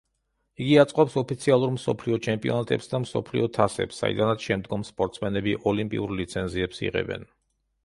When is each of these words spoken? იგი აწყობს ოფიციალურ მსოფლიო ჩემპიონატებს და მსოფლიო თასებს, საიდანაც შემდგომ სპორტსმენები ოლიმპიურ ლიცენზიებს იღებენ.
იგი 0.63 0.77
აწყობს 0.83 1.17
ოფიციალურ 1.21 1.73
მსოფლიო 1.75 2.17
ჩემპიონატებს 2.27 2.89
და 2.95 3.01
მსოფლიო 3.05 3.51
თასებს, 3.59 4.01
საიდანაც 4.05 4.49
შემდგომ 4.49 4.89
სპორტსმენები 4.91 5.57
ოლიმპიურ 5.75 6.19
ლიცენზიებს 6.23 6.85
იღებენ. 6.91 7.31